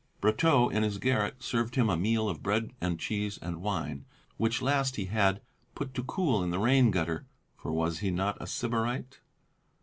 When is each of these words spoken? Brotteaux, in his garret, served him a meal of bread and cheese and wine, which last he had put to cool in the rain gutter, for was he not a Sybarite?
Brotteaux, 0.19 0.69
in 0.69 0.81
his 0.81 0.97
garret, 0.97 1.43
served 1.43 1.75
him 1.75 1.87
a 1.87 1.95
meal 1.95 2.27
of 2.27 2.41
bread 2.41 2.73
and 2.81 2.99
cheese 2.99 3.37
and 3.39 3.61
wine, 3.61 4.05
which 4.37 4.59
last 4.59 4.95
he 4.95 5.05
had 5.05 5.41
put 5.75 5.93
to 5.93 6.01
cool 6.03 6.41
in 6.43 6.49
the 6.49 6.57
rain 6.57 6.89
gutter, 6.89 7.27
for 7.55 7.71
was 7.71 7.99
he 7.99 8.09
not 8.09 8.35
a 8.41 8.47
Sybarite? 8.47 9.19